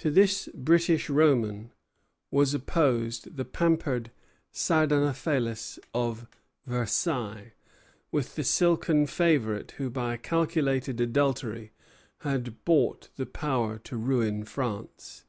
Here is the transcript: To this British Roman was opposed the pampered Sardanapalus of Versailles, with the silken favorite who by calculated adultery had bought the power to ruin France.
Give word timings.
To 0.00 0.10
this 0.10 0.48
British 0.52 1.08
Roman 1.08 1.70
was 2.32 2.52
opposed 2.52 3.36
the 3.36 3.44
pampered 3.44 4.10
Sardanapalus 4.52 5.78
of 5.94 6.26
Versailles, 6.66 7.52
with 8.10 8.34
the 8.34 8.42
silken 8.42 9.06
favorite 9.06 9.74
who 9.76 9.88
by 9.88 10.16
calculated 10.16 11.00
adultery 11.00 11.70
had 12.22 12.64
bought 12.64 13.08
the 13.14 13.24
power 13.26 13.78
to 13.84 13.96
ruin 13.96 14.42
France. 14.44 15.24